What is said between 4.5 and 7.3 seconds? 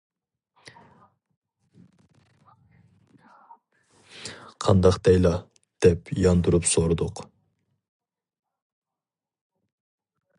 قانداق دەيلا؟— دەپ ياندۇرۇپ سورىدۇق.